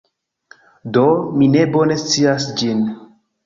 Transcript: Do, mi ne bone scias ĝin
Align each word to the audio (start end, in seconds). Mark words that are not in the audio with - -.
Do, 0.97 1.03
mi 1.41 1.51
ne 1.59 1.67
bone 1.77 2.01
scias 2.07 2.51
ĝin 2.59 2.85